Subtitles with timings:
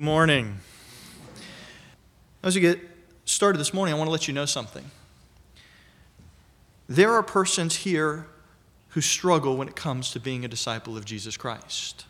[0.00, 0.60] Morning.
[2.44, 2.78] As we get
[3.24, 4.84] started this morning, I want to let you know something.
[6.88, 8.28] There are persons here
[8.90, 12.06] who struggle when it comes to being a disciple of Jesus Christ.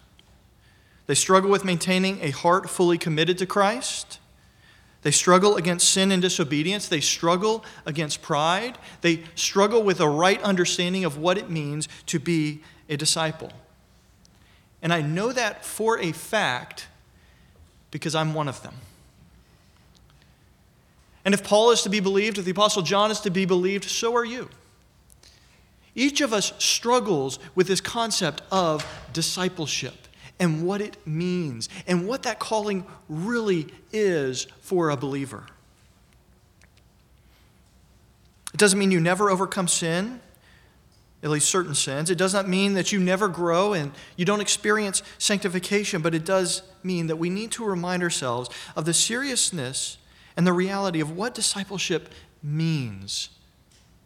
[1.07, 4.19] They struggle with maintaining a heart fully committed to Christ.
[5.01, 6.89] They struggle against sin and disobedience.
[6.89, 8.77] They struggle against pride.
[9.01, 12.61] They struggle with a right understanding of what it means to be
[12.91, 13.51] a disciple.
[14.83, 16.89] And I know that for a fact
[17.91, 18.75] because I'm one of them.
[21.25, 23.85] And if Paul is to be believed, if the Apostle John is to be believed,
[23.85, 24.49] so are you.
[25.95, 29.95] Each of us struggles with this concept of discipleship
[30.39, 35.45] and what it means and what that calling really is for a believer.
[38.55, 40.21] It doesn't mean you never overcome sin
[41.23, 42.11] at least certain sins.
[42.11, 46.25] It does not mean that you never grow and you don't experience sanctification, but it
[46.25, 49.99] does mean that we need to remind ourselves of the seriousness
[50.37, 53.31] and the reality of what discipleship means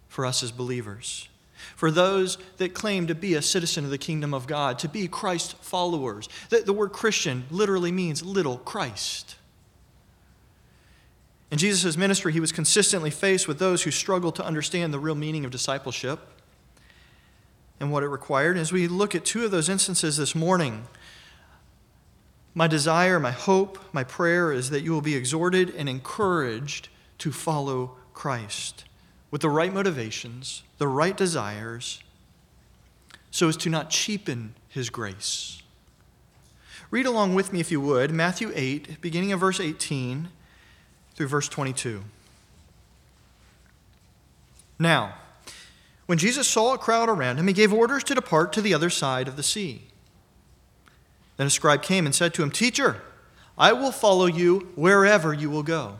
[0.08, 1.28] for us as believers.
[1.77, 5.08] For those that claim to be a citizen of the kingdom of God, to be
[5.08, 6.28] Christ followers.
[6.48, 9.36] The, the word Christian literally means little Christ.
[11.50, 15.14] In Jesus' ministry, he was consistently faced with those who struggled to understand the real
[15.14, 16.19] meaning of discipleship
[17.78, 18.56] and what it required.
[18.56, 20.86] As we look at two of those instances this morning,
[22.55, 27.33] my desire, my hope, my prayer is that you will be exhorted and encouraged to
[27.33, 28.84] follow Christ
[29.31, 32.03] with the right motivations, the right desires,
[33.31, 35.62] so as to not cheapen his grace.
[36.91, 40.28] Read along with me, if you would, Matthew 8, beginning of verse 18
[41.14, 42.05] through verse 22.
[44.78, 45.14] Now,
[46.05, 48.91] when Jesus saw a crowd around him, he gave orders to depart to the other
[48.91, 49.84] side of the sea.
[51.36, 53.02] Then a scribe came and said to him, Teacher,
[53.56, 55.98] I will follow you wherever you will go.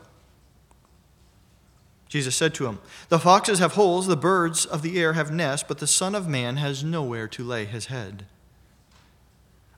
[2.07, 5.65] Jesus said to him, The foxes have holes, the birds of the air have nests,
[5.67, 8.25] but the Son of Man has nowhere to lay his head.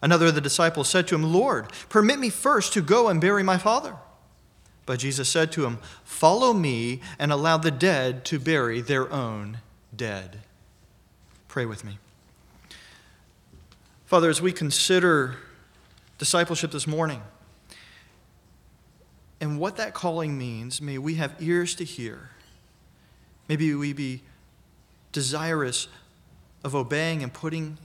[0.01, 3.41] Another of the disciples said to him, Lord, permit me first to go and bury
[3.41, 3.95] my father.
[4.85, 9.59] But Jesus said to him, Follow me and allow the dead to bury their own
[9.95, 10.39] dead.
[11.47, 11.97] Pray with me.
[14.05, 15.37] Father, as we consider
[16.17, 17.21] discipleship this morning
[19.41, 22.29] and what that calling means, may we have ears to hear.
[23.47, 24.23] Maybe we be
[25.11, 25.87] desirous
[26.63, 27.77] of obeying and putting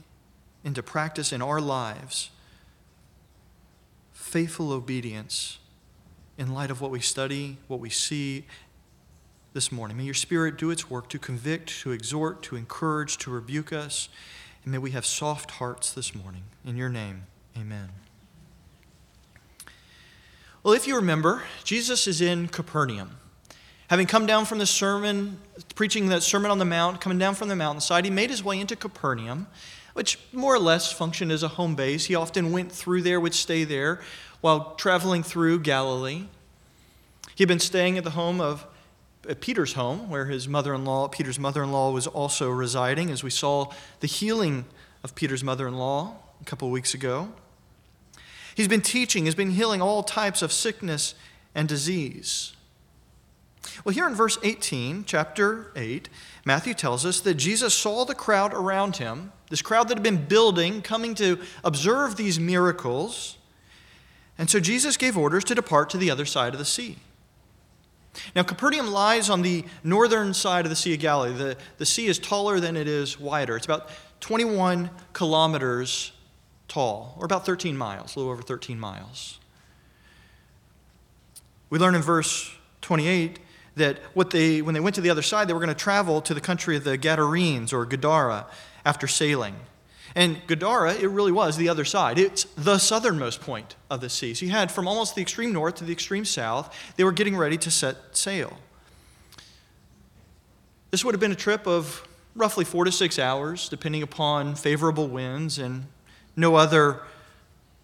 [0.63, 2.31] into practice in our lives
[4.11, 5.59] faithful obedience
[6.37, 8.45] in light of what we study, what we see,
[9.53, 9.97] this morning.
[9.97, 14.07] May your Spirit do its work to convict, to exhort, to encourage, to rebuke us.
[14.63, 16.43] And may we have soft hearts this morning.
[16.63, 17.23] In your name,
[17.57, 17.89] amen.
[20.63, 23.17] Well, if you remember, Jesus is in Capernaum.
[23.87, 25.39] Having come down from the sermon,
[25.73, 28.59] preaching that Sermon on the Mount, coming down from the mountainside, he made his way
[28.59, 29.47] into Capernaum,
[29.93, 32.05] which more or less functioned as a home base.
[32.05, 34.01] He often went through there, would stay there
[34.41, 36.25] while traveling through Galilee.
[37.33, 38.67] He had been staying at the home of
[39.27, 44.07] at Peter's home, where his mother-in-law, Peter's mother-in-law, was also residing, as we saw the
[44.07, 44.65] healing
[45.03, 47.29] of Peter's mother-in-law a couple of weeks ago.
[48.61, 51.15] He's been teaching, he's been healing all types of sickness
[51.55, 52.53] and disease.
[53.83, 56.09] Well, here in verse 18, chapter 8,
[56.45, 60.27] Matthew tells us that Jesus saw the crowd around him, this crowd that had been
[60.27, 63.39] building, coming to observe these miracles.
[64.37, 66.97] And so Jesus gave orders to depart to the other side of the sea.
[68.35, 71.33] Now, Capernaum lies on the northern side of the Sea of Galilee.
[71.33, 73.55] The, the sea is taller than it is wider.
[73.55, 73.89] It's about
[74.19, 76.11] 21 kilometers
[76.71, 79.39] tall, or about 13 miles, a little over 13 miles.
[81.69, 82.49] We learn in verse
[82.79, 83.39] 28
[83.75, 86.21] that what they, when they went to the other side, they were going to travel
[86.21, 88.47] to the country of the Gadarenes or Gadara
[88.85, 89.55] after sailing.
[90.15, 92.17] And Gadara, it really was the other side.
[92.17, 94.33] It's the southernmost point of the sea.
[94.33, 97.35] So you had from almost the extreme north to the extreme south, they were getting
[97.35, 98.57] ready to set sail.
[100.89, 105.07] This would have been a trip of roughly four to six hours, depending upon favorable
[105.07, 105.85] winds and
[106.35, 107.01] no other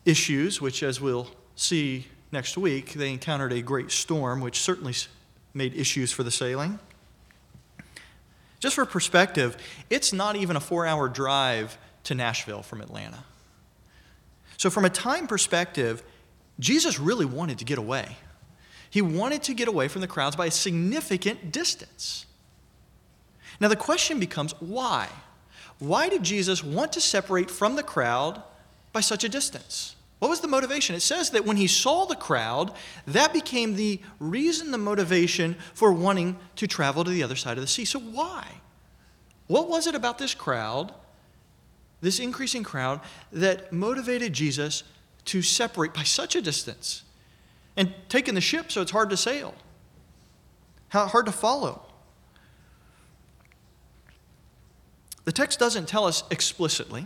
[0.05, 4.93] issues, which, as we'll see next week, they encountered a great storm, which certainly
[5.53, 6.79] made issues for the sailing.
[8.59, 9.57] Just for perspective,
[9.89, 13.23] it's not even a four hour drive to Nashville from Atlanta.
[14.57, 16.03] So, from a time perspective,
[16.59, 18.17] Jesus really wanted to get away.
[18.89, 22.25] He wanted to get away from the crowds by a significant distance.
[23.59, 25.09] Now, the question becomes why?
[25.79, 28.41] Why did Jesus want to separate from the crowd
[28.93, 29.95] by such a distance?
[30.19, 30.95] What was the motivation?
[30.95, 32.71] It says that when he saw the crowd,
[33.05, 37.61] that became the reason, the motivation for wanting to travel to the other side of
[37.61, 37.85] the sea.
[37.85, 38.45] So, why?
[39.45, 40.93] What was it about this crowd,
[42.01, 42.99] this increasing crowd,
[43.31, 44.83] that motivated Jesus
[45.25, 47.03] to separate by such a distance
[47.75, 49.53] and taking the ship so it's hard to sail?
[50.89, 51.86] How hard to follow?
[55.27, 57.05] The text doesn't tell us explicitly.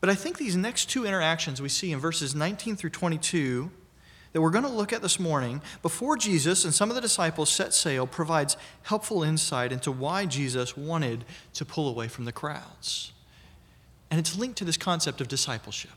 [0.00, 3.68] But I think these next two interactions we see in verses 19 through 22
[4.32, 7.50] that we're going to look at this morning before Jesus and some of the disciples
[7.50, 11.24] set sail provides helpful insight into why Jesus wanted
[11.54, 13.10] to pull away from the crowds.
[14.08, 15.90] And it's linked to this concept of discipleship.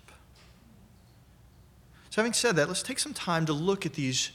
[2.10, 4.32] So, having said that, let's take some time to look at these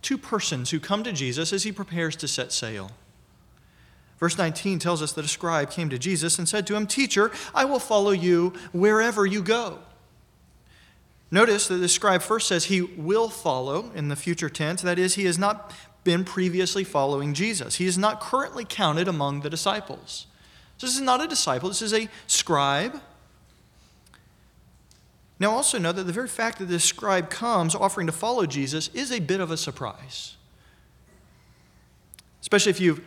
[0.00, 2.92] two persons who come to Jesus as he prepares to set sail.
[4.18, 7.30] Verse 19 tells us that a scribe came to Jesus and said to him, Teacher,
[7.54, 9.78] I will follow you wherever you go.
[11.30, 14.82] Notice that the scribe first says he will follow in the future tense.
[14.82, 15.72] That is, he has not
[16.04, 17.76] been previously following Jesus.
[17.76, 20.26] He is not currently counted among the disciples.
[20.78, 23.00] So this is not a disciple, this is a scribe.
[25.40, 28.88] Now, also know that the very fact that this scribe comes offering to follow Jesus
[28.94, 30.36] is a bit of a surprise.
[32.40, 33.04] Especially if you've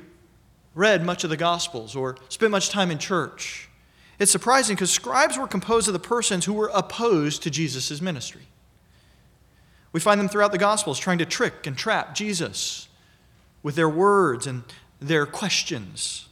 [0.78, 3.68] read much of the Gospels or spent much time in church.
[4.20, 8.44] It's surprising because scribes were composed of the persons who were opposed to Jesus' ministry.
[9.92, 12.88] We find them throughout the Gospels trying to trick and trap Jesus
[13.64, 14.64] with their words and
[15.00, 16.30] their questions,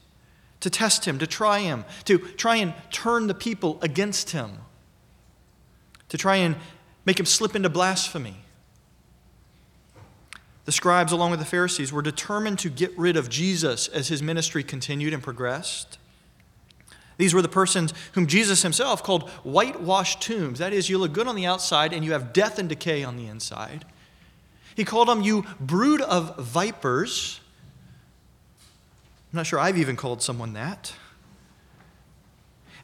[0.59, 4.59] to test him, to try him, to try and turn the people against him,
[6.09, 6.55] to try and
[7.03, 8.37] make him slip into blasphemy.
[10.65, 14.21] The scribes, along with the Pharisees, were determined to get rid of Jesus as his
[14.21, 15.99] ministry continued and progressed.
[17.17, 20.59] These were the persons whom Jesus himself called whitewashed tombs.
[20.59, 23.15] That is, you look good on the outside and you have death and decay on
[23.15, 23.85] the inside.
[24.75, 27.39] He called them, you brood of vipers.
[29.31, 30.93] I'm not sure I've even called someone that.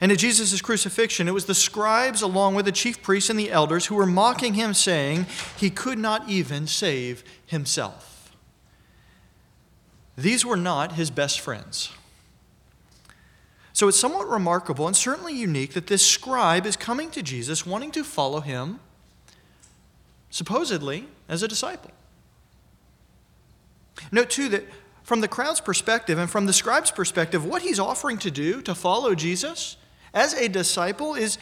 [0.01, 3.51] And at Jesus' crucifixion, it was the scribes, along with the chief priests and the
[3.51, 8.35] elders, who were mocking him, saying he could not even save himself.
[10.17, 11.91] These were not his best friends.
[13.73, 17.91] So it's somewhat remarkable and certainly unique that this scribe is coming to Jesus wanting
[17.91, 18.79] to follow him,
[20.31, 21.91] supposedly as a disciple.
[24.11, 24.65] Note, too, that
[25.03, 28.73] from the crowd's perspective and from the scribe's perspective, what he's offering to do to
[28.73, 29.77] follow Jesus
[30.13, 31.37] as a disciple is,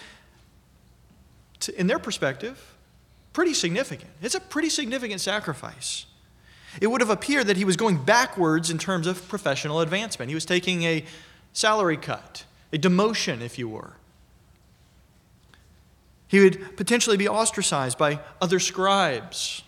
[1.75, 2.75] in their perspective,
[3.33, 4.11] pretty significant.
[4.21, 6.05] It's a pretty significant sacrifice.
[6.79, 10.29] It would have appeared that he was going backwards in terms of professional advancement.
[10.29, 11.03] He was taking a
[11.51, 13.93] salary cut, a demotion, if you were.
[16.27, 19.63] He would potentially be ostracized by other scribes.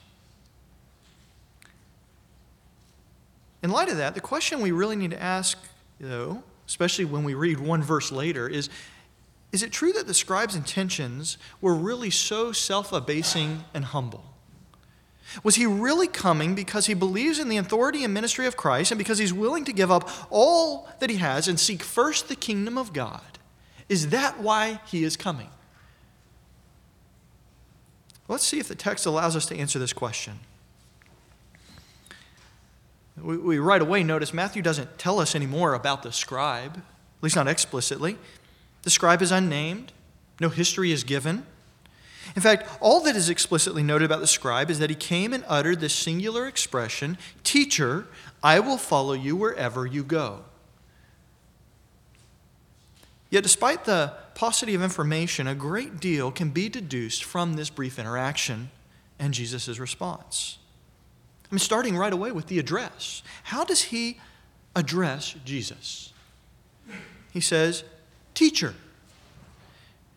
[3.64, 5.58] In light of that, the question we really need to ask,
[6.00, 8.70] though, especially when we read one verse later, is
[9.52, 14.24] is it true that the scribe's intentions were really so self abasing and humble?
[15.44, 18.98] Was he really coming because he believes in the authority and ministry of Christ and
[18.98, 22.78] because he's willing to give up all that he has and seek first the kingdom
[22.78, 23.22] of God?
[23.90, 25.50] Is that why he is coming?
[28.30, 30.40] Let's see if the text allows us to answer this question.
[33.18, 37.24] We, we right away notice Matthew doesn't tell us any more about the scribe, at
[37.24, 38.18] least not explicitly.
[38.84, 39.92] The scribe is unnamed,
[40.40, 41.46] no history is given.
[42.36, 45.44] In fact, all that is explicitly noted about the scribe is that he came and
[45.48, 48.08] uttered this singular expression Teacher,
[48.42, 50.46] I will follow you wherever you go.
[53.30, 57.98] Yet, despite the paucity of information, a great deal can be deduced from this brief
[57.98, 58.72] interaction
[59.20, 60.58] and Jesus' response.
[61.52, 63.24] I mean, starting right away with the address.
[63.44, 64.20] How does he
[64.74, 66.14] address Jesus?
[67.34, 67.84] He says,
[68.34, 68.74] teacher.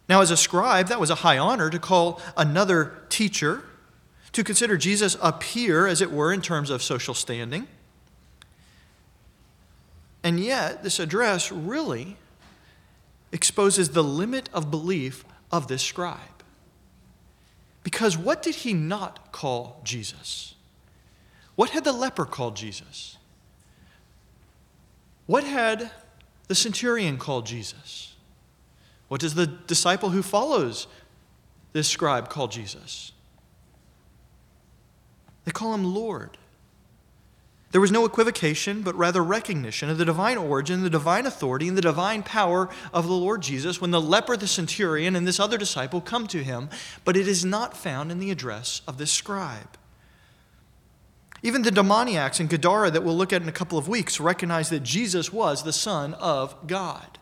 [0.09, 3.65] Now, as a scribe, that was a high honor to call another teacher,
[4.33, 7.67] to consider Jesus a peer, as it were, in terms of social standing.
[10.23, 12.17] And yet, this address really
[13.33, 16.19] exposes the limit of belief of this scribe.
[17.83, 20.54] Because what did he not call Jesus?
[21.57, 23.19] What had the leper called Jesus?
[25.27, 25.91] What had
[26.49, 28.15] the centurion called Jesus?
[29.09, 30.87] What does the disciple who follows
[31.73, 33.13] this scribe call Jesus?
[35.45, 36.39] They call him Lord.
[37.71, 41.77] There was no equivocation, but rather recognition of the divine origin, the divine authority, and
[41.77, 45.59] the divine power of the Lord Jesus when the leper, the centurion, and this other
[45.59, 46.71] disciple come to him,
[47.05, 49.77] but it is not found in the address of this scribe.
[51.45, 54.71] Even the demoniacs in Gadara that we'll look at in a couple of weeks recognize
[54.71, 57.19] that Jesus was the Son of God.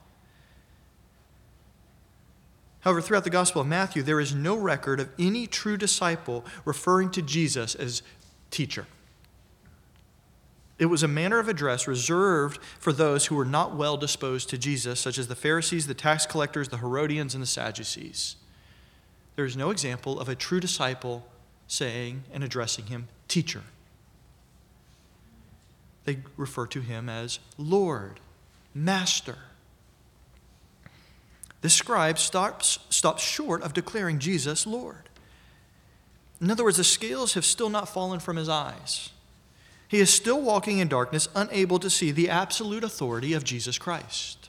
[2.81, 7.11] However, throughout the Gospel of Matthew, there is no record of any true disciple referring
[7.11, 8.03] to Jesus as
[8.53, 8.87] teacher.
[10.79, 14.59] It was a manner of address reserved for those who were not well disposed to
[14.59, 18.37] Jesus, such as the Pharisees, the tax collectors, the Herodians, and the Sadducees.
[19.35, 21.27] There is no example of a true disciple
[21.67, 23.63] saying and addressing him, teacher.
[26.05, 28.21] They refer to him as Lord,
[28.75, 29.39] Master.
[31.61, 35.09] The scribe stops, stops short of declaring Jesus Lord.
[36.41, 39.11] In other words, the scales have still not fallen from his eyes.
[39.87, 44.49] He is still walking in darkness, unable to see the absolute authority of Jesus Christ.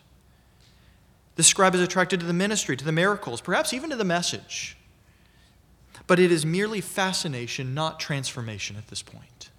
[1.35, 4.77] The scribe is attracted to the ministry, to the miracles, perhaps even to the message.
[6.07, 9.49] But it is merely fascination, not transformation at this point.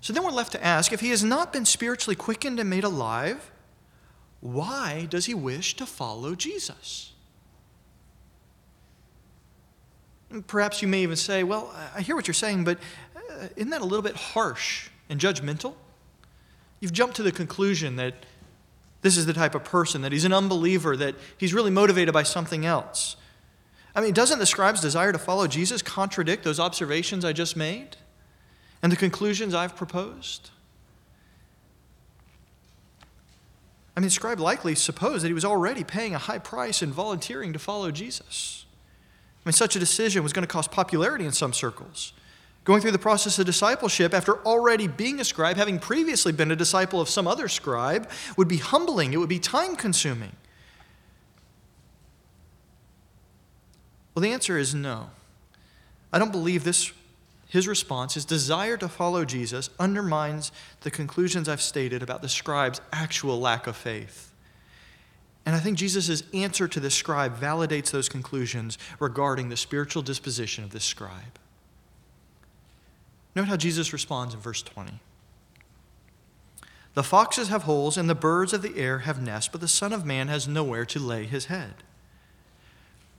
[0.00, 2.84] So then we're left to ask if he has not been spiritually quickened and made
[2.84, 3.50] alive,
[4.40, 7.12] why does he wish to follow Jesus?
[10.46, 12.78] Perhaps you may even say, Well, I hear what you're saying, but
[13.16, 15.74] uh, isn't that a little bit harsh and judgmental?
[16.80, 18.14] You've jumped to the conclusion that
[19.00, 22.24] this is the type of person, that he's an unbeliever, that he's really motivated by
[22.24, 23.16] something else.
[23.94, 27.96] I mean, doesn't the scribe's desire to follow Jesus contradict those observations I just made
[28.82, 30.50] and the conclusions I've proposed?
[33.96, 37.52] I mean, scribe likely supposed that he was already paying a high price and volunteering
[37.52, 38.64] to follow Jesus.
[39.44, 42.12] I mean, such a decision was going to cost popularity in some circles.
[42.62, 46.56] Going through the process of discipleship after already being a scribe, having previously been a
[46.56, 50.36] disciple of some other scribe, would be humbling, it would be time consuming.
[54.14, 55.10] Well, the answer is no.
[56.12, 56.92] I don't believe this
[57.48, 60.52] his response, his desire to follow Jesus, undermines
[60.82, 64.32] the conclusions I've stated about the scribe's actual lack of faith.
[65.46, 70.62] And I think Jesus' answer to the scribe validates those conclusions regarding the spiritual disposition
[70.62, 71.38] of this scribe.
[73.34, 75.00] Note how Jesus responds in verse 20.
[76.92, 79.92] The foxes have holes, and the birds of the air have nests, but the Son
[79.92, 81.74] of Man has nowhere to lay his head.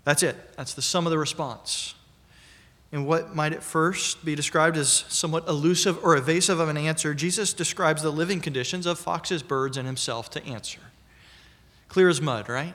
[0.03, 0.55] That's it.
[0.55, 1.95] That's the sum of the response.
[2.91, 7.13] In what might at first be described as somewhat elusive or evasive of an answer,
[7.13, 10.79] Jesus describes the living conditions of foxes, birds, and himself to answer.
[11.87, 12.73] Clear as mud, right?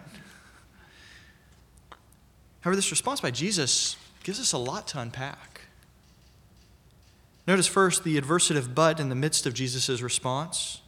[2.60, 5.62] However, this response by Jesus gives us a lot to unpack.
[7.46, 10.80] Notice first the adversative but in the midst of Jesus' response.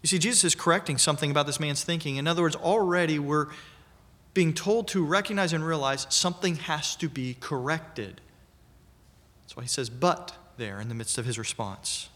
[0.00, 2.16] You see, Jesus is correcting something about this man's thinking.
[2.16, 3.48] In other words, already we're
[4.32, 8.20] being told to recognize and realize something has to be corrected.
[9.48, 12.10] That's why he says but there in the midst of his response.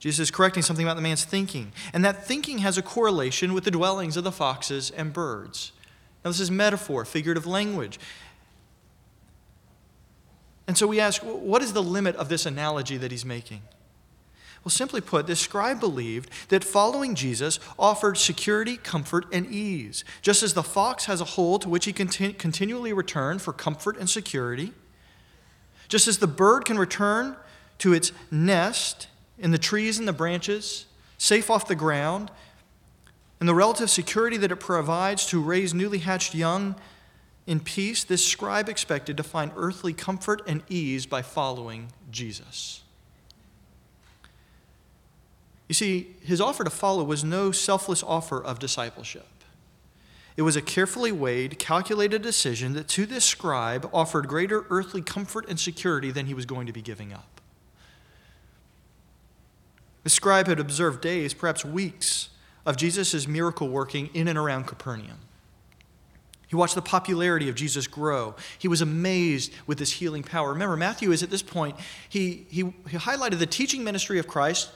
[0.00, 1.70] Jesus is correcting something about the man's thinking.
[1.92, 5.70] And that thinking has a correlation with the dwellings of the foxes and birds.
[6.24, 8.00] Now, this is metaphor, figurative language.
[10.66, 13.62] And so we ask, what is the limit of this analogy that he's making?
[14.64, 20.04] Well, simply put, this scribe believed that following Jesus offered security, comfort, and ease.
[20.20, 23.96] Just as the fox has a hole to which he continu- continually return for comfort
[23.96, 24.72] and security,
[25.92, 27.36] just as the bird can return
[27.76, 29.08] to its nest
[29.38, 30.86] in the trees and the branches,
[31.18, 32.30] safe off the ground,
[33.38, 36.76] and the relative security that it provides to raise newly hatched young
[37.46, 42.82] in peace, this scribe expected to find earthly comfort and ease by following Jesus.
[45.68, 49.26] You see, his offer to follow was no selfless offer of discipleship.
[50.36, 55.46] It was a carefully weighed, calculated decision that to this scribe offered greater earthly comfort
[55.48, 57.40] and security than he was going to be giving up.
[60.04, 62.30] The scribe had observed days, perhaps weeks,
[62.64, 65.18] of Jesus' miracle working in and around Capernaum.
[66.48, 68.34] He watched the popularity of Jesus grow.
[68.58, 70.50] He was amazed with his healing power.
[70.50, 71.76] Remember, Matthew is at this point,
[72.08, 74.70] he, he, he highlighted the teaching ministry of Christ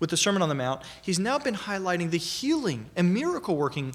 [0.00, 0.82] with the Sermon on the Mount.
[1.00, 3.94] He's now been highlighting the healing and miracle working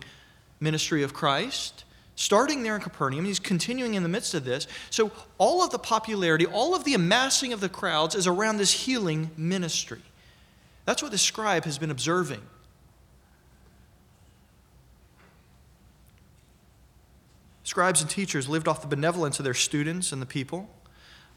[0.60, 1.84] ministry of Christ,
[2.16, 3.26] starting there in Capernaum.
[3.26, 4.68] He's continuing in the midst of this.
[4.90, 8.72] So, all of the popularity, all of the amassing of the crowds is around this
[8.72, 10.02] healing ministry.
[10.86, 12.42] That's what the scribe has been observing.
[17.64, 20.68] Scribes and teachers lived off the benevolence of their students and the people.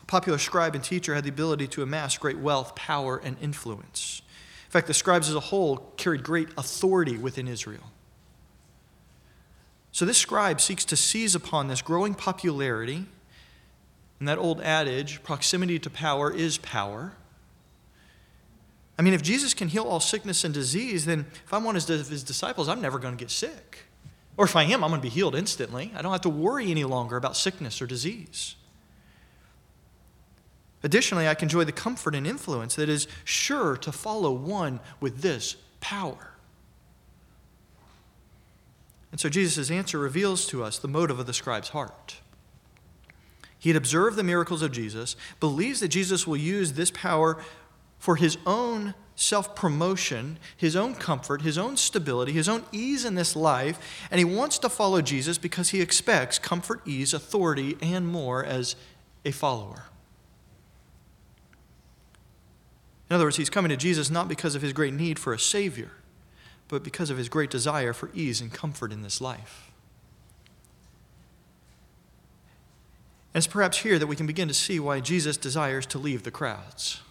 [0.02, 4.22] A popular scribe and teacher had the ability to amass great wealth, power, and influence.
[4.64, 7.84] In fact, the scribes as a whole carried great authority within Israel.
[9.92, 13.04] So this scribe seeks to seize upon this growing popularity.
[14.18, 17.12] And that old adage, proximity to power is power.
[18.99, 21.87] I mean, if Jesus can heal all sickness and disease, then if I'm one of
[21.87, 23.80] his disciples, I'm never going to get sick.
[24.37, 25.92] Or if I am, I'm going to be healed instantly.
[25.94, 28.54] I don't have to worry any longer about sickness or disease.
[30.82, 35.20] Additionally, I can enjoy the comfort and influence that is sure to follow one with
[35.20, 36.31] this power.
[39.12, 42.16] And so Jesus' answer reveals to us the motive of the scribe's heart.
[43.59, 47.40] He had observed the miracles of Jesus, believes that Jesus will use this power
[47.99, 53.14] for his own self promotion, his own comfort, his own stability, his own ease in
[53.14, 53.78] this life,
[54.11, 58.75] and he wants to follow Jesus because he expects comfort, ease, authority, and more as
[59.25, 59.85] a follower.
[63.09, 65.38] In other words, he's coming to Jesus not because of his great need for a
[65.38, 65.90] Savior,
[66.72, 69.70] but because of his great desire for ease and comfort in this life.
[73.34, 76.22] And it's perhaps here that we can begin to see why Jesus desires to leave
[76.22, 77.02] the crowds.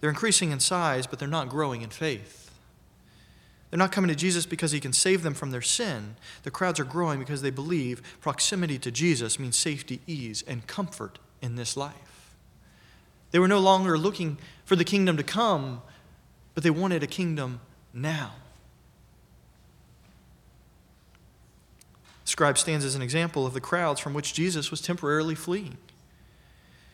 [0.00, 2.50] They're increasing in size, but they're not growing in faith.
[3.68, 6.16] They're not coming to Jesus because he can save them from their sin.
[6.42, 11.18] The crowds are growing because they believe proximity to Jesus means safety, ease, and comfort
[11.42, 12.34] in this life.
[13.30, 15.82] They were no longer looking for the kingdom to come,
[16.54, 17.60] but they wanted a kingdom
[17.92, 18.32] now.
[22.24, 25.76] The scribe stands as an example of the crowds from which Jesus was temporarily fleeing.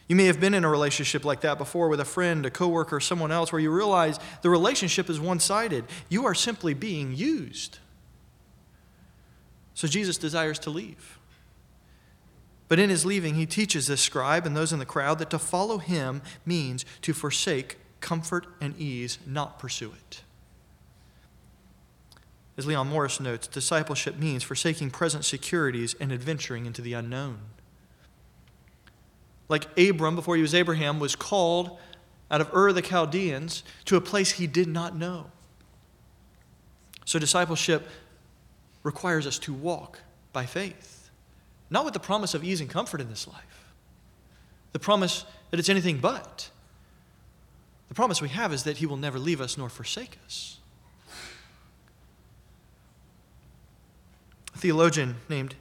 [0.08, 2.98] You may have been in a relationship like that before with a friend, a coworker,
[2.98, 5.84] someone else, where you realize the relationship is one sided.
[6.08, 7.78] You are simply being used.
[9.74, 11.18] So Jesus desires to leave.
[12.68, 15.38] But in his leaving, he teaches this scribe and those in the crowd that to
[15.38, 20.22] follow him means to forsake comfort and ease, not pursue it.
[22.58, 27.38] As Leon Morris notes, discipleship means forsaking present securities and adventuring into the unknown.
[29.48, 31.78] Like Abram, before he was Abraham, was called
[32.32, 35.30] out of Ur of the Chaldeans to a place he did not know.
[37.04, 37.86] So, discipleship
[38.82, 40.00] requires us to walk
[40.32, 41.10] by faith,
[41.70, 43.72] not with the promise of ease and comfort in this life,
[44.72, 46.50] the promise that it's anything but.
[47.88, 50.57] The promise we have is that he will never leave us nor forsake us.
[54.58, 55.54] Theologian named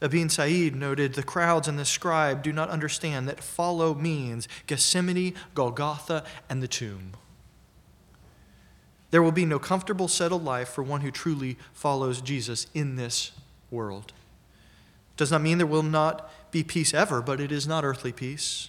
[0.00, 5.34] Ibn Said noted the crowds and the scribe do not understand that follow means Gethsemane,
[5.54, 7.12] Golgotha, and the tomb.
[9.10, 13.32] There will be no comfortable, settled life for one who truly follows Jesus in this
[13.70, 14.12] world.
[15.16, 18.68] Does not mean there will not be peace ever, but it is not earthly peace.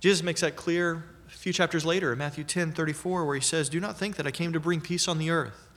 [0.00, 3.68] Jesus makes that clear a few chapters later in Matthew 10 34, where he says,
[3.68, 5.67] Do not think that I came to bring peace on the earth.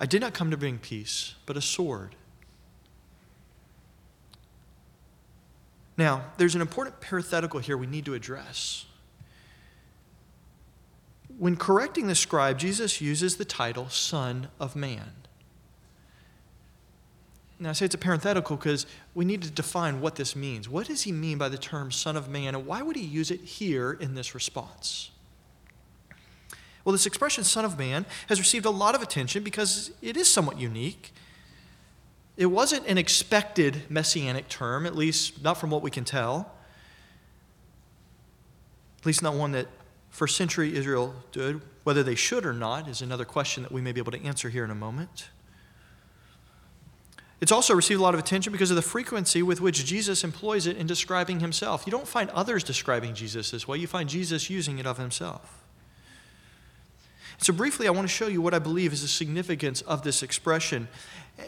[0.00, 2.14] I did not come to bring peace, but a sword.
[5.96, 8.86] Now, there's an important parenthetical here we need to address.
[11.38, 15.12] When correcting the scribe, Jesus uses the title Son of Man.
[17.60, 20.68] Now, I say it's a parenthetical because we need to define what this means.
[20.68, 23.32] What does he mean by the term Son of Man, and why would he use
[23.32, 25.10] it here in this response?
[26.88, 30.26] Well, this expression, Son of Man, has received a lot of attention because it is
[30.26, 31.12] somewhat unique.
[32.38, 36.50] It wasn't an expected messianic term, at least not from what we can tell.
[39.00, 39.66] At least not one that
[40.08, 41.60] first century Israel did.
[41.84, 44.48] Whether they should or not is another question that we may be able to answer
[44.48, 45.28] here in a moment.
[47.42, 50.66] It's also received a lot of attention because of the frequency with which Jesus employs
[50.66, 51.82] it in describing himself.
[51.86, 55.66] You don't find others describing Jesus this way, you find Jesus using it of himself.
[57.38, 60.22] So, briefly, I want to show you what I believe is the significance of this
[60.22, 60.88] expression.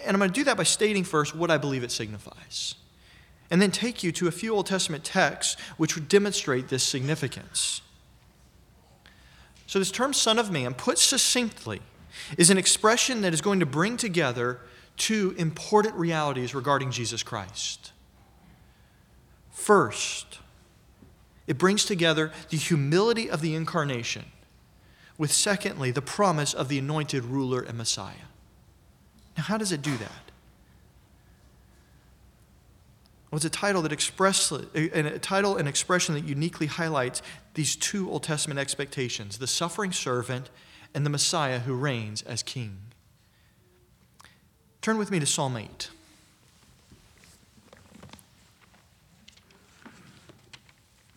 [0.05, 2.77] And I'm going to do that by stating first what I believe it signifies.
[3.51, 7.83] And then take you to a few Old Testament texts which would demonstrate this significance.
[9.67, 11.83] So, this term Son of Man, put succinctly,
[12.39, 14.61] is an expression that is going to bring together
[14.97, 17.93] two important realities regarding Jesus Christ.
[19.51, 20.39] First,
[21.49, 24.25] it brings together the humility of the incarnation
[25.21, 28.25] with, secondly, the promise of the anointed ruler and Messiah.
[29.37, 30.31] Now, how does it do that?
[33.31, 37.21] Well, it's a title that expressly, a title and expression that uniquely highlights
[37.53, 40.49] these two Old Testament expectations: the suffering servant
[40.95, 42.79] and the Messiah who reigns as King.
[44.81, 45.91] Turn with me to Psalm 8.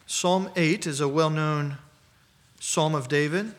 [0.05, 1.77] Psalm 8 is a well known
[2.59, 3.55] psalm of David.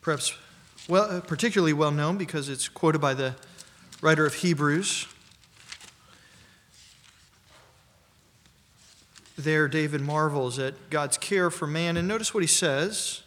[0.00, 0.34] Perhaps
[0.88, 3.36] well, uh, particularly well known because it's quoted by the
[4.00, 5.06] writer of Hebrews.
[9.36, 11.96] There, David marvels at God's care for man.
[11.96, 13.22] And notice what he says,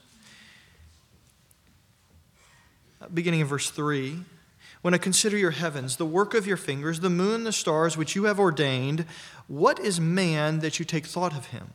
[3.02, 4.20] uh, beginning in verse 3
[4.82, 8.16] When I consider your heavens, the work of your fingers, the moon, the stars, which
[8.16, 9.06] you have ordained,
[9.48, 11.74] what is man that you take thought of him?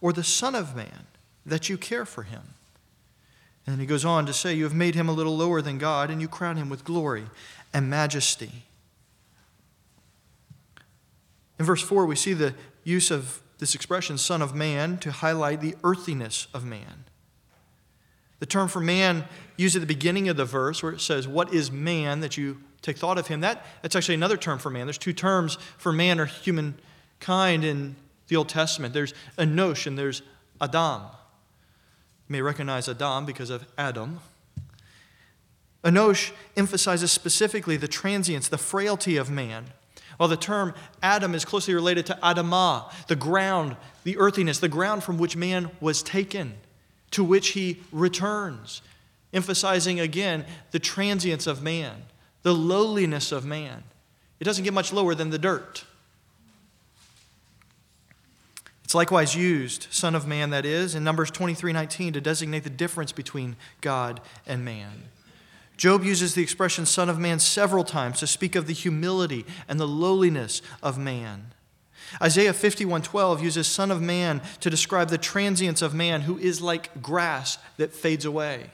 [0.00, 1.06] Or the Son of Man
[1.44, 2.54] that you care for him?
[3.66, 6.10] And he goes on to say, You have made him a little lower than God,
[6.10, 7.24] and you crown him with glory
[7.72, 8.64] and majesty.
[11.58, 15.60] In verse 4, we see the use of this expression, Son of Man, to highlight
[15.60, 17.04] the earthiness of man.
[18.38, 19.24] The term for man
[19.56, 22.58] used at the beginning of the verse, where it says, What is man that you
[22.82, 23.40] take thought of him?
[23.40, 24.86] That, that's actually another term for man.
[24.86, 27.96] There's two terms for man or humankind in
[28.28, 30.22] the Old Testament there's Enosh and there's
[30.60, 31.02] Adam.
[32.28, 34.20] You may recognize Adam because of Adam.
[35.84, 39.66] Enosh emphasizes specifically the transience, the frailty of man.
[40.16, 45.04] While the term Adam is closely related to Adamah, the ground, the earthiness, the ground
[45.04, 46.54] from which man was taken,
[47.12, 48.82] to which he returns,
[49.32, 52.02] emphasizing again the transience of man,
[52.42, 53.84] the lowliness of man.
[54.40, 55.84] It doesn't get much lower than the dirt.
[58.86, 62.70] It's likewise used, Son of Man, that is, in Numbers 23 19 to designate the
[62.70, 65.08] difference between God and man.
[65.76, 69.80] Job uses the expression Son of Man several times to speak of the humility and
[69.80, 71.46] the lowliness of man.
[72.22, 77.02] Isaiah 51:12 uses son of man to describe the transience of man who is like
[77.02, 78.70] grass that fades away.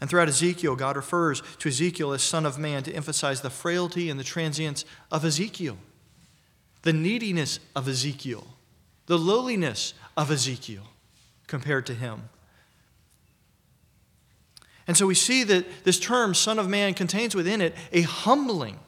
[0.00, 4.10] And throughout Ezekiel, God refers to Ezekiel as son of man to emphasize the frailty
[4.10, 5.78] and the transience of Ezekiel,
[6.82, 8.48] the neediness of Ezekiel
[9.10, 10.84] the lowliness of Ezekiel
[11.48, 12.28] compared to him.
[14.86, 18.78] And so we see that this term, Son of Man, contains within it a humbling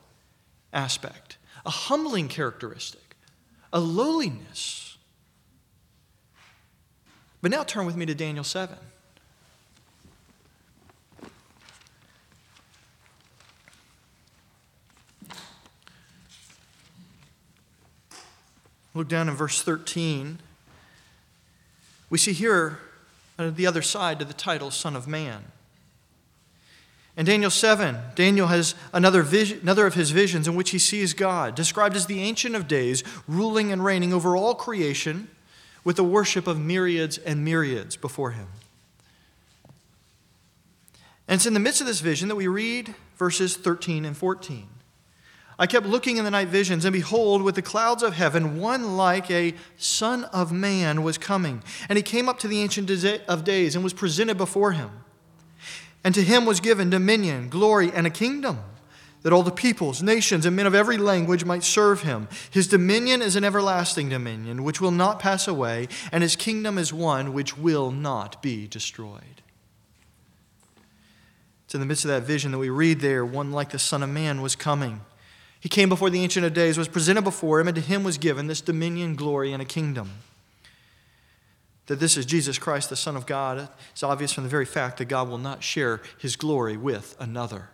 [0.72, 3.16] aspect, a humbling characteristic,
[3.72, 4.96] a lowliness.
[7.40, 8.76] But now turn with me to Daniel 7.
[18.94, 20.38] Look down in verse 13.
[22.10, 22.78] We see here
[23.38, 25.44] uh, the other side of the title, Son of Man.
[27.16, 31.12] In Daniel 7, Daniel has another, vision, another of his visions in which he sees
[31.12, 35.28] God, described as the Ancient of Days, ruling and reigning over all creation
[35.84, 38.48] with the worship of myriads and myriads before him.
[41.28, 44.66] And it's in the midst of this vision that we read verses 13 and 14.
[45.58, 48.96] I kept looking in the night visions, and behold, with the clouds of heaven, one
[48.96, 51.62] like a Son of Man was coming.
[51.88, 52.90] And he came up to the Ancient
[53.28, 54.90] of Days and was presented before him.
[56.02, 58.58] And to him was given dominion, glory, and a kingdom,
[59.22, 62.28] that all the peoples, nations, and men of every language might serve him.
[62.50, 66.92] His dominion is an everlasting dominion, which will not pass away, and his kingdom is
[66.92, 69.42] one which will not be destroyed.
[71.66, 74.02] It's in the midst of that vision that we read there, one like the Son
[74.02, 75.02] of Man was coming.
[75.62, 78.18] He came before the Ancient of Days, was presented before him, and to him was
[78.18, 80.10] given this dominion, glory, and a kingdom.
[81.86, 84.98] That this is Jesus Christ, the Son of God, it's obvious from the very fact
[84.98, 87.68] that God will not share his glory with another.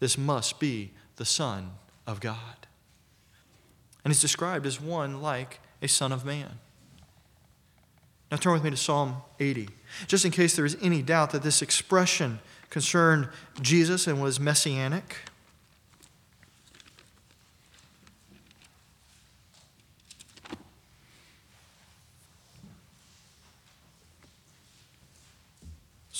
[0.00, 1.70] This must be the Son
[2.08, 2.66] of God.
[4.04, 6.58] And he's described as one like a Son of Man.
[8.32, 9.68] Now turn with me to Psalm 80,
[10.08, 13.28] just in case there is any doubt that this expression concerned
[13.62, 15.18] Jesus and was messianic.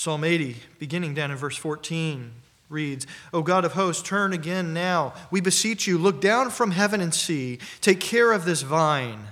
[0.01, 2.31] Psalm 80, beginning down in verse 14,
[2.69, 5.13] reads, O God of hosts, turn again now.
[5.29, 7.59] We beseech you, look down from heaven and see.
[7.81, 9.27] Take care of this vine,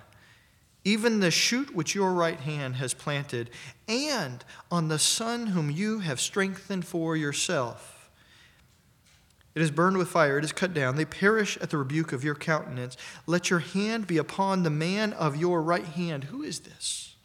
[0.86, 3.50] even the shoot which your right hand has planted,
[3.88, 8.12] and on the son whom you have strengthened for yourself.
[9.56, 10.98] It is burned with fire, it is cut down.
[10.98, 12.96] They perish at the rebuke of your countenance.
[13.26, 16.26] Let your hand be upon the man of your right hand.
[16.26, 17.16] Who is this?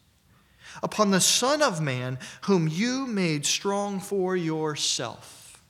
[0.83, 5.63] Upon the Son of Man, whom you made strong for yourself.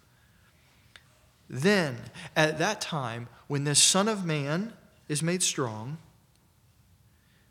[1.50, 1.98] Then,
[2.36, 4.74] at that time, when this Son of Man
[5.08, 5.98] is made strong,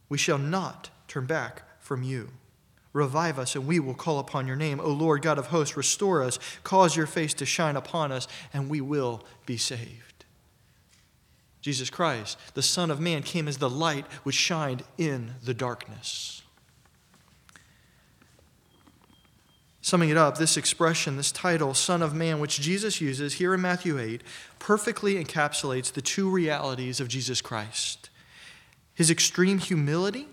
[0.08, 2.30] we shall not turn back from you.
[2.92, 4.80] Revive us, and we will call upon your name.
[4.80, 8.70] O Lord God of hosts, restore us, cause your face to shine upon us, and
[8.70, 10.24] we will be saved.
[11.60, 16.42] Jesus Christ, the Son of Man, came as the light which shined in the darkness.
[19.84, 23.60] Summing it up, this expression, this title, Son of Man, which Jesus uses here in
[23.60, 24.22] Matthew 8,
[24.58, 28.08] perfectly encapsulates the two realities of Jesus Christ
[28.94, 30.26] his extreme humility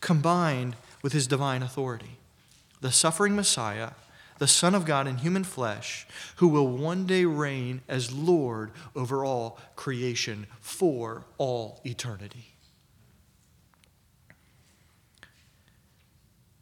[0.00, 2.18] combined with his divine authority.
[2.80, 3.92] The suffering Messiah,
[4.38, 9.24] the Son of God in human flesh, who will one day reign as Lord over
[9.24, 12.52] all creation for all eternity.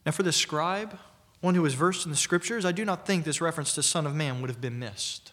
[0.06, 0.98] Now, for the scribe,
[1.40, 4.06] one who was versed in the scriptures, I do not think this reference to Son
[4.06, 5.32] of Man would have been missed.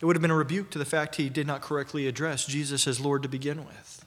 [0.00, 2.88] It would have been a rebuke to the fact he did not correctly address Jesus
[2.88, 4.04] as Lord to begin with.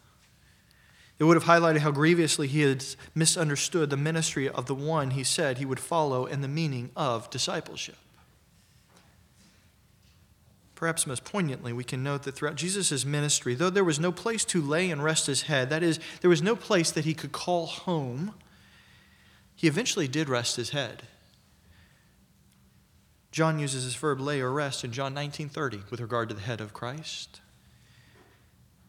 [1.17, 5.23] It would have highlighted how grievously he had misunderstood the ministry of the one he
[5.23, 7.95] said he would follow and the meaning of discipleship.
[10.75, 14.43] Perhaps most poignantly, we can note that throughout Jesus' ministry, though there was no place
[14.43, 17.31] to lay and rest his head, that is, there was no place that he could
[17.31, 18.33] call home,
[19.55, 21.03] he eventually did rest his head.
[23.31, 26.61] John uses this verb lay or rest in John 19:30 with regard to the head
[26.61, 27.41] of Christ.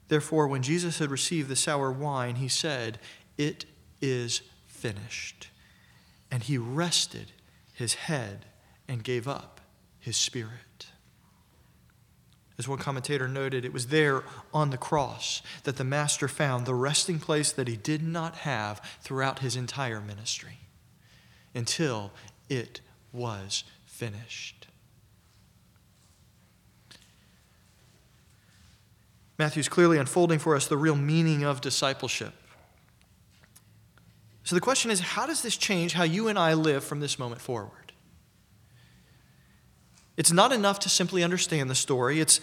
[0.08, 2.98] Therefore, when Jesus had received the sour wine, he said,
[3.36, 3.64] It
[4.00, 5.48] is finished.
[6.30, 7.32] And he rested
[7.72, 8.46] his head
[8.86, 9.60] and gave up
[9.98, 10.65] his spirit.
[12.58, 16.74] As one commentator noted, it was there on the cross that the Master found the
[16.74, 20.60] resting place that he did not have throughout his entire ministry
[21.54, 22.12] until
[22.48, 22.80] it
[23.12, 24.66] was finished.
[29.38, 32.32] Matthew's clearly unfolding for us the real meaning of discipleship.
[34.44, 37.18] So the question is how does this change how you and I live from this
[37.18, 37.85] moment forward?
[40.16, 42.20] It's not enough to simply understand the story.
[42.20, 42.40] It's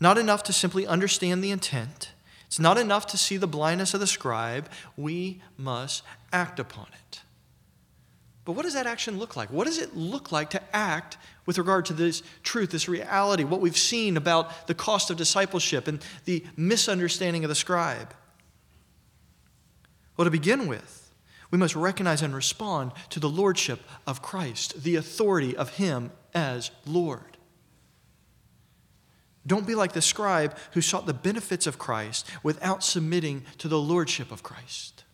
[0.00, 2.10] not enough to simply understand the intent.
[2.46, 4.68] It's not enough to see the blindness of the scribe.
[4.96, 7.20] We must act upon it.
[8.44, 9.50] But what does that action look like?
[9.50, 13.60] What does it look like to act with regard to this truth, this reality, what
[13.60, 18.14] we've seen about the cost of discipleship and the misunderstanding of the scribe?
[20.16, 21.12] Well, to begin with,
[21.50, 26.70] we must recognize and respond to the lordship of Christ, the authority of Him as
[26.86, 27.36] Lord.
[29.46, 33.78] Don't be like the scribe who sought the benefits of Christ without submitting to the
[33.78, 35.04] lordship of Christ.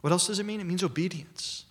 [0.00, 0.60] What else does it mean?
[0.60, 1.64] It means obedience.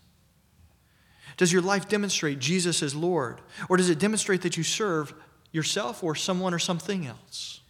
[1.37, 3.41] Does your life demonstrate Jesus as Lord?
[3.69, 5.13] Or does it demonstrate that you serve
[5.51, 7.61] yourself or someone or something else?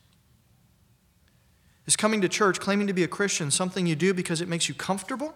[1.86, 4.67] Is coming to church, claiming to be a Christian, something you do because it makes
[4.67, 5.34] you comfortable?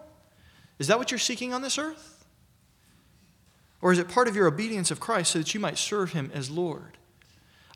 [0.78, 2.21] Is that what you're seeking on this earth?
[3.82, 6.30] Or is it part of your obedience of Christ so that you might serve Him
[6.32, 6.96] as Lord?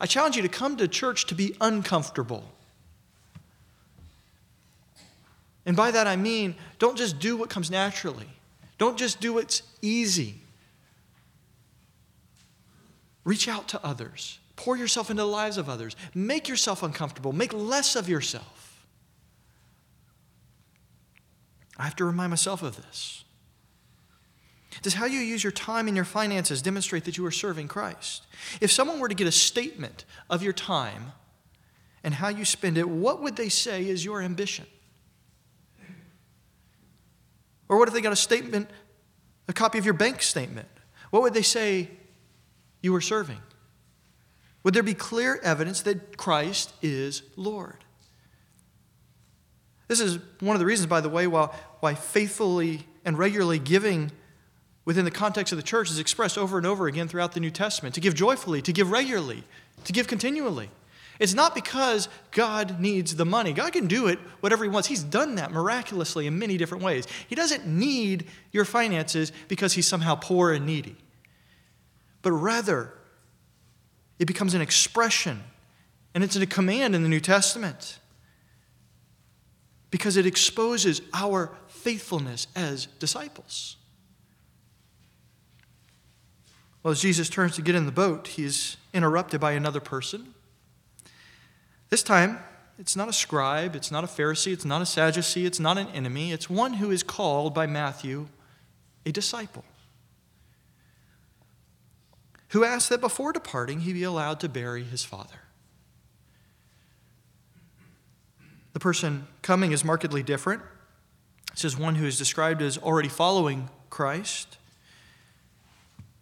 [0.01, 2.45] I challenge you to come to church to be uncomfortable.
[5.67, 8.29] And by that I mean, don't just do what comes naturally,
[8.79, 10.37] don't just do what's easy.
[13.25, 14.39] Reach out to others.
[14.55, 15.97] Pour yourself into the lives of others.
[16.15, 17.33] Make yourself uncomfortable.
[17.33, 18.87] Make less of yourself.
[21.77, 23.25] I have to remind myself of this.
[24.83, 28.27] Does how you use your time and your finances demonstrate that you are serving Christ?
[28.61, 31.13] If someone were to get a statement of your time
[32.05, 34.67] and how you spend it, what would they say is your ambition?
[37.69, 38.71] Or what if they got a statement,
[39.49, 40.69] a copy of your bank statement?
[41.11, 41.91] What would they say
[42.83, 43.41] you were serving?
[44.63, 47.85] Would there be clear evidence that Christ is Lord?
[49.89, 54.11] This is one of the reasons, by the way, why, why faithfully and regularly giving
[54.87, 57.51] within the context of the church is expressed over and over again throughout the New
[57.51, 59.45] Testament to give joyfully, to give regularly,
[59.85, 60.71] to give continually.
[61.19, 63.53] It's not because God needs the money.
[63.53, 64.89] God can do it whatever He wants.
[64.89, 67.07] He's done that miraculously in many different ways.
[67.27, 70.97] He doesn't need your finances because He's somehow poor and needy,
[72.23, 72.93] but rather,
[74.19, 75.43] it becomes an expression
[76.15, 77.99] and it's a command in the New Testament
[79.91, 83.77] because it exposes our faithfulness as disciples.
[86.87, 90.35] Well, as Jesus turns to get in the boat, he is interrupted by another person.
[91.89, 92.39] This time,
[92.79, 95.89] it's not a scribe, it's not a Pharisee, it's not a Sadducee, it's not an
[95.89, 96.31] enemy.
[96.31, 98.29] It's one who is called by Matthew
[99.05, 99.65] a disciple,
[102.51, 105.41] who asks that before departing he be allowed to bury his father.
[108.75, 110.63] The person coming is markedly different.
[111.51, 114.59] This is one who is described as already following Christ.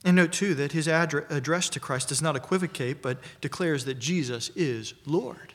[0.04, 4.50] And note too that his address to Christ does not equivocate, but declares that Jesus
[4.54, 5.54] is Lord.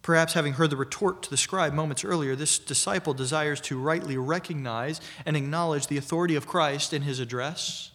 [0.00, 4.16] Perhaps having heard the retort to the scribe moments earlier, this disciple desires to rightly
[4.16, 7.90] recognize and acknowledge the authority of Christ in his address.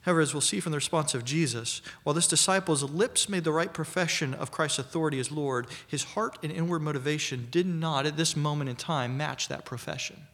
[0.00, 3.52] However, as we'll see from the response of Jesus, while this disciple's lips made the
[3.52, 8.16] right profession of Christ's authority as Lord, his heart and inward motivation did not, at
[8.16, 10.26] this moment in time, match that profession.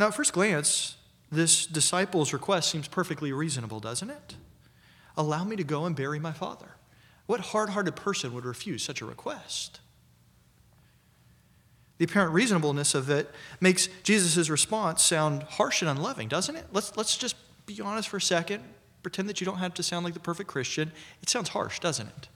[0.00, 0.96] Now, at first glance,
[1.30, 4.34] this disciple's request seems perfectly reasonable, doesn't it?
[5.14, 6.68] Allow me to go and bury my father.
[7.26, 9.80] What hard hearted person would refuse such a request?
[11.98, 16.64] The apparent reasonableness of it makes Jesus' response sound harsh and unloving, doesn't it?
[16.72, 17.36] Let's, let's just
[17.66, 18.64] be honest for a second.
[19.02, 20.92] Pretend that you don't have to sound like the perfect Christian.
[21.22, 22.28] It sounds harsh, doesn't it?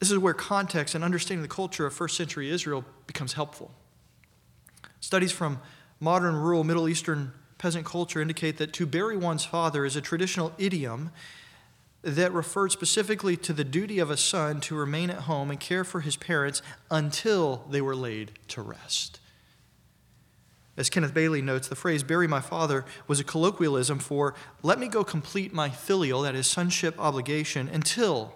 [0.00, 3.70] This is where context and understanding the culture of first century Israel becomes helpful.
[4.98, 5.60] Studies from
[6.00, 10.52] modern rural Middle Eastern peasant culture indicate that to bury one's father is a traditional
[10.56, 11.12] idiom
[12.02, 15.84] that referred specifically to the duty of a son to remain at home and care
[15.84, 19.20] for his parents until they were laid to rest.
[20.78, 24.88] As Kenneth Bailey notes, the phrase bury my father was a colloquialism for let me
[24.88, 28.34] go complete my filial, that is, sonship obligation, until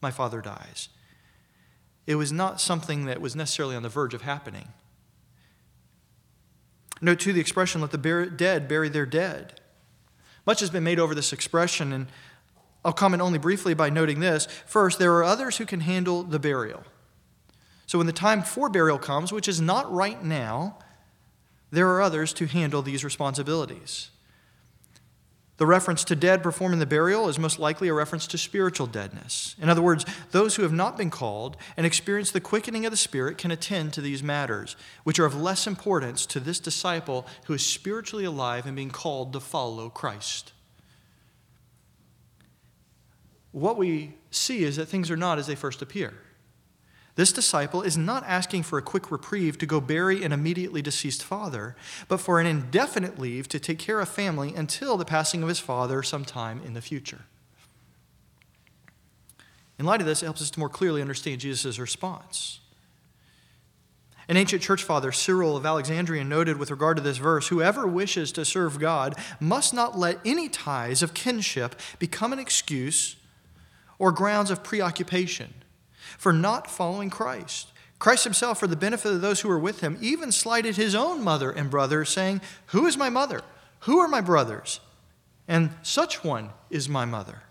[0.00, 0.88] my father dies.
[2.06, 4.68] It was not something that was necessarily on the verge of happening.
[7.00, 9.60] Note, too, the expression, let the dead bury their dead.
[10.46, 12.06] Much has been made over this expression, and
[12.84, 14.46] I'll comment only briefly by noting this.
[14.66, 16.84] First, there are others who can handle the burial.
[17.86, 20.78] So, when the time for burial comes, which is not right now,
[21.70, 24.10] there are others to handle these responsibilities.
[25.58, 29.56] The reference to dead performing the burial is most likely a reference to spiritual deadness.
[29.58, 32.96] In other words, those who have not been called and experienced the quickening of the
[32.96, 37.54] Spirit can attend to these matters, which are of less importance to this disciple who
[37.54, 40.52] is spiritually alive and being called to follow Christ.
[43.52, 46.12] What we see is that things are not as they first appear.
[47.16, 51.24] This disciple is not asking for a quick reprieve to go bury an immediately deceased
[51.24, 51.74] father,
[52.08, 55.58] but for an indefinite leave to take care of family until the passing of his
[55.58, 57.22] father sometime in the future.
[59.78, 62.60] In light of this, it helps us to more clearly understand Jesus' response.
[64.28, 68.30] An ancient church father, Cyril of Alexandria, noted with regard to this verse whoever wishes
[68.32, 73.16] to serve God must not let any ties of kinship become an excuse
[73.98, 75.54] or grounds of preoccupation
[76.18, 77.72] for not following Christ.
[77.98, 81.22] Christ himself, for the benefit of those who were with him, even slighted his own
[81.22, 83.42] mother and brothers, saying, Who is my mother?
[83.80, 84.80] Who are my brothers?
[85.48, 87.42] And such one is my mother.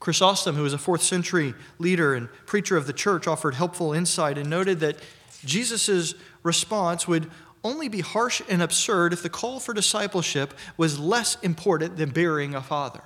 [0.00, 4.38] Chrysostom, who was a fourth century leader and preacher of the church, offered helpful insight
[4.38, 4.96] and noted that
[5.44, 7.30] Jesus' response would
[7.62, 12.54] only be harsh and absurd if the call for discipleship was less important than burying
[12.54, 13.02] a father.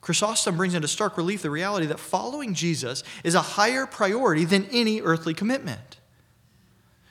[0.00, 4.66] Chrysostom brings into stark relief the reality that following Jesus is a higher priority than
[4.70, 5.98] any earthly commitment.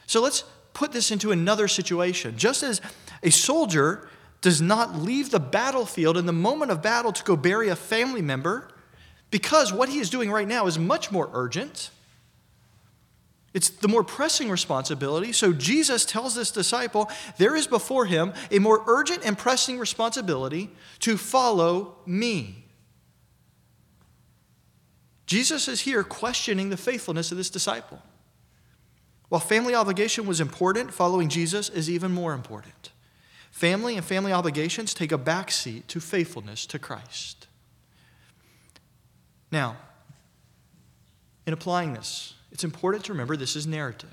[0.06, 2.38] So let's put this into another situation.
[2.38, 2.82] Just as
[3.24, 4.08] a soldier
[4.42, 8.22] does not leave the battlefield in the moment of battle to go bury a family
[8.22, 8.70] member,
[9.32, 11.90] because what he is doing right now is much more urgent.
[13.54, 15.34] It's the more pressing responsibility.
[15.34, 20.70] So Jesus tells this disciple there is before him a more urgent and pressing responsibility
[21.00, 22.67] to follow me.
[25.28, 28.02] Jesus is here questioning the faithfulness of this disciple.
[29.30, 32.92] While family obligation was important, following Jesus is even more important.
[33.52, 37.48] Family and family obligations take a backseat to faithfulness to Christ.
[39.52, 39.76] Now,
[41.46, 44.10] in applying this, it's important to remember this is narrative.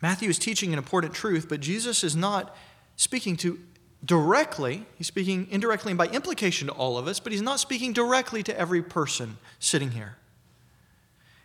[0.00, 2.56] Matthew is teaching an important truth, but Jesus is not
[2.96, 3.58] speaking to
[4.04, 7.92] directly, he's speaking indirectly and by implication to all of us, but he's not speaking
[7.92, 10.16] directly to every person sitting here.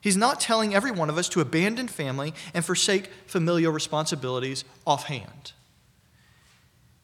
[0.01, 5.53] He's not telling every one of us to abandon family and forsake familial responsibilities offhand.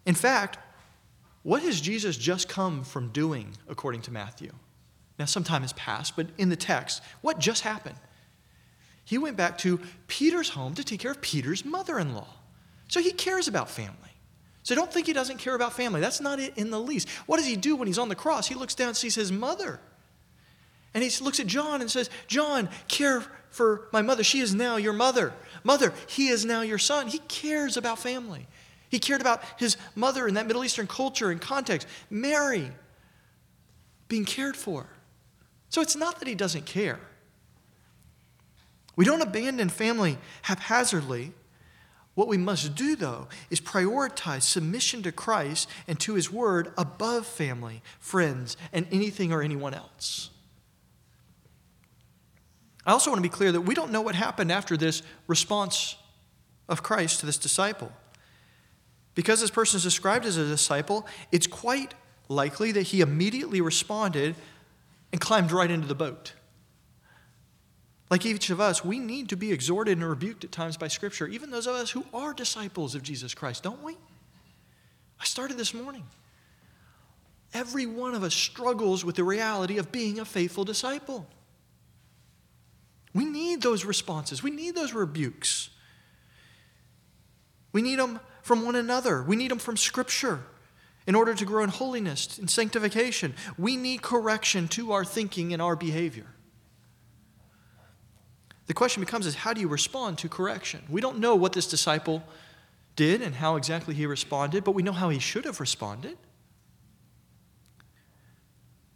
[0.06, 0.58] In fact,
[1.44, 4.52] what has Jesus just come from doing, according to Matthew?
[5.20, 7.96] Now, some time has passed, but in the text, what just happened?
[9.06, 12.28] He went back to Peter's home to take care of Peter's mother in law.
[12.88, 14.13] So he cares about family.
[14.64, 16.00] So don't think he doesn't care about family.
[16.00, 17.10] That's not it in the least.
[17.26, 18.48] What does he do when he's on the cross?
[18.48, 19.80] He looks down and sees his mother.
[20.94, 24.24] And he looks at John and says, John, care for my mother.
[24.24, 25.34] She is now your mother.
[25.64, 27.08] Mother, he is now your son.
[27.08, 28.48] He cares about family.
[28.90, 31.88] He cared about his mother in that Middle Eastern culture and context.
[32.10, 32.72] Mary
[34.08, 34.88] being cared for.
[35.70, 37.00] So it's not that he doesn't care.
[38.96, 41.34] We don't abandon family haphazardly.
[42.16, 47.26] What we must do, though, is prioritize submission to Christ and to his word above
[47.26, 50.30] family, friends, and anything or anyone else.
[52.86, 55.96] I also want to be clear that we don't know what happened after this response
[56.70, 57.92] of Christ to this disciple.
[59.16, 61.94] Because this person is described as a disciple, it's quite
[62.30, 64.36] likely that he immediately responded
[65.12, 66.34] and climbed right into the boat.
[68.14, 71.26] Like each of us, we need to be exhorted and rebuked at times by Scripture,
[71.26, 73.98] even those of us who are disciples of Jesus Christ, don't we?
[75.20, 76.04] I started this morning.
[77.56, 81.26] Every one of us struggles with the reality of being a faithful disciple.
[83.16, 85.72] We need those responses, we need those rebukes.
[87.72, 90.40] We need them from one another, we need them from Scripture
[91.08, 93.34] in order to grow in holiness and sanctification.
[93.58, 96.28] We need correction to our thinking and our behavior.
[98.68, 100.84] The question becomes is how do you respond to correction?
[100.90, 102.24] We don't know what this disciple
[102.96, 106.18] did and how exactly he responded, but we know how he should have responded.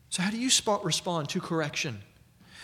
[0.09, 0.49] So, how do you
[0.83, 1.99] respond to correction?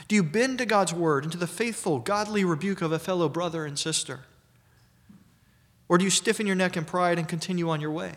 [0.07, 3.29] Do you bend to God's word and to the faithful, godly rebuke of a fellow
[3.29, 4.21] brother and sister?
[5.89, 8.13] Or do you stiffen your neck in pride and continue on your way?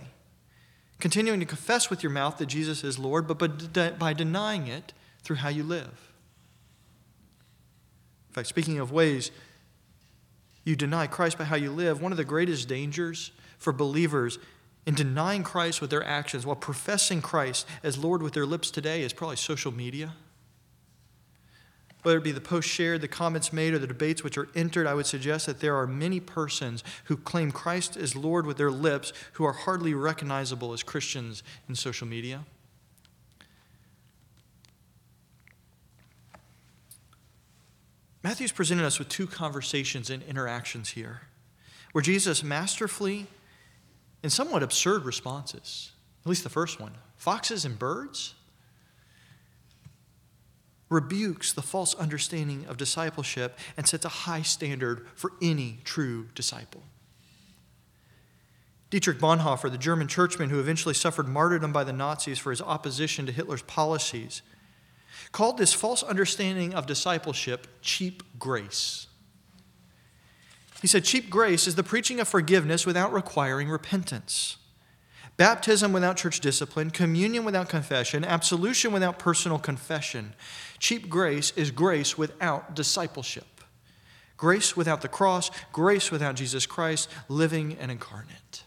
[0.99, 5.37] Continuing to confess with your mouth that Jesus is Lord, but by denying it through
[5.37, 6.06] how you live.
[8.37, 9.33] Fact, speaking of ways
[10.63, 14.39] you deny Christ by how you live, one of the greatest dangers for believers
[14.87, 19.03] in denying Christ with their actions while professing Christ as Lord with their lips today
[19.03, 20.13] is probably social media
[22.07, 24.87] whether it be the posts shared, the comments made, or the debates which are entered,
[24.87, 28.71] I would suggest that there are many persons who claim Christ as Lord with their
[28.71, 32.45] lips who are hardly recognizable as Christians in social media.
[38.23, 41.23] Matthew's presented us with two conversations and interactions here
[41.93, 43.27] where Jesus masterfully
[44.23, 45.93] and somewhat absurd responses,
[46.25, 48.35] at least the first one foxes and birds?
[50.89, 56.83] rebukes the false understanding of discipleship and sets a high standard for any true disciple.
[58.91, 63.27] Dietrich Bonhoeffer, the German churchman who eventually suffered martyrdom by the Nazis for his opposition
[63.27, 64.43] to Hitler's policies,
[65.33, 69.07] called this false understanding of discipleship cheap grace.
[70.83, 74.57] He said, Cheap grace is the preaching of forgiveness without requiring repentance.
[75.37, 80.35] Baptism without church discipline, communion without confession, absolution without personal confession.
[80.79, 83.61] Cheap grace is grace without discipleship.
[84.37, 88.63] Grace without the cross, grace without Jesus Christ, living and incarnate.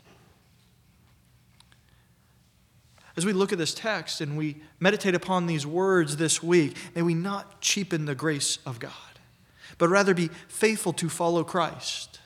[3.19, 7.01] As we look at this text and we meditate upon these words this week, may
[7.01, 8.91] we not cheapen the grace of God,
[9.77, 12.19] but rather be faithful to follow Christ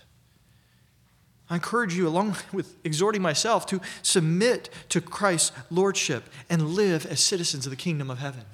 [1.54, 7.20] I encourage you, along with exhorting myself, to submit to Christ's lordship and live as
[7.20, 8.46] citizens of the kingdom of heaven.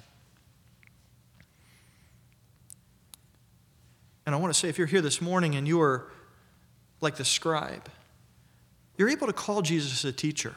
[4.26, 6.08] And I want to say if you're here this morning and you are
[7.00, 7.88] like the scribe,
[8.98, 10.54] you're able to call Jesus a teacher.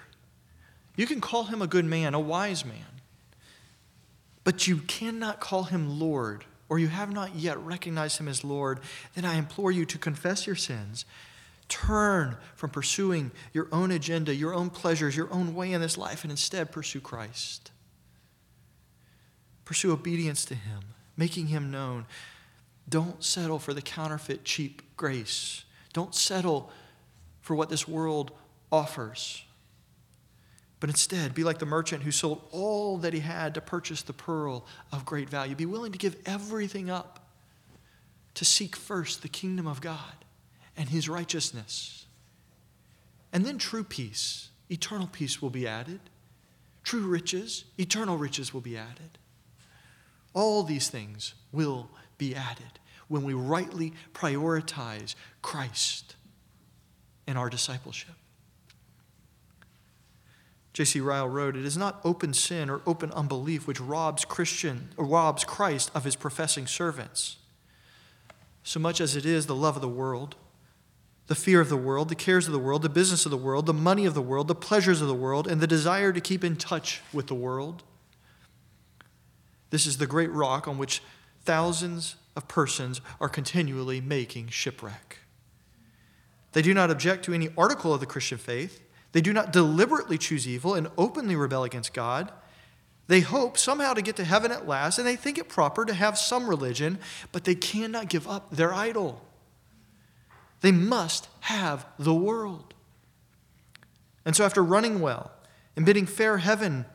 [0.95, 3.01] You can call him a good man, a wise man.
[4.43, 8.79] But you cannot call him Lord, or you have not yet recognized him as Lord.
[9.15, 11.05] Then I implore you to confess your sins
[11.73, 16.23] Turn from pursuing your own agenda, your own pleasures, your own way in this life,
[16.23, 17.71] and instead pursue Christ.
[19.65, 20.81] Pursue obedience to Him,
[21.15, 22.05] making Him known.
[22.87, 25.63] Don't settle for the counterfeit, cheap grace.
[25.93, 26.69] Don't settle
[27.41, 28.31] for what this world
[28.71, 29.43] offers.
[30.83, 34.11] But instead, be like the merchant who sold all that he had to purchase the
[34.11, 35.55] pearl of great value.
[35.55, 37.25] Be willing to give everything up
[38.33, 40.25] to seek first the kingdom of God
[40.75, 42.05] and his righteousness.
[43.31, 46.01] And then true peace, eternal peace will be added.
[46.83, 49.17] True riches, eternal riches will be added.
[50.33, 52.77] All these things will be added
[53.07, 56.17] when we rightly prioritize Christ
[57.25, 58.15] in our discipleship.
[60.73, 60.99] J.C.
[60.99, 65.43] Ryle wrote, It is not open sin or open unbelief which robs Christian or robs
[65.43, 67.37] Christ of his professing servants,
[68.63, 70.35] so much as it is the love of the world,
[71.27, 73.67] the fear of the world, the cares of the world, the business of the world,
[73.67, 76.43] the money of the world, the pleasures of the world, and the desire to keep
[76.43, 77.83] in touch with the world.
[79.69, 81.01] This is the great rock on which
[81.43, 85.19] thousands of persons are continually making shipwreck.
[86.53, 88.79] They do not object to any article of the Christian faith.
[89.13, 92.31] They do not deliberately choose evil and openly rebel against God.
[93.07, 95.93] They hope somehow to get to heaven at last, and they think it proper to
[95.93, 96.99] have some religion,
[97.31, 99.21] but they cannot give up their idol.
[100.61, 102.73] They must have the world.
[104.25, 105.31] And so, after running well
[105.75, 106.85] and bidding fair heaven,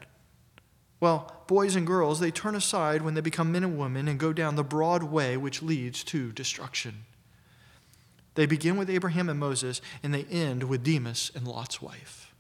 [0.99, 4.33] well, boys and girls, they turn aside when they become men and women and go
[4.33, 7.05] down the broad way which leads to destruction.
[8.39, 12.33] They begin with Abraham and Moses, and they end with Demas and Lot's wife.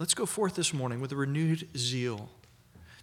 [0.00, 2.28] Let's go forth this morning with a renewed zeal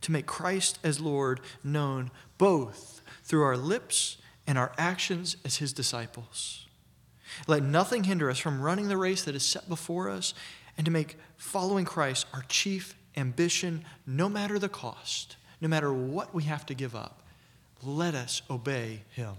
[0.01, 5.71] to make Christ as Lord known both through our lips and our actions as his
[5.71, 6.67] disciples.
[7.47, 10.33] Let nothing hinder us from running the race that is set before us
[10.75, 16.35] and to make following Christ our chief ambition, no matter the cost, no matter what
[16.35, 17.23] we have to give up.
[17.81, 19.37] Let us obey him.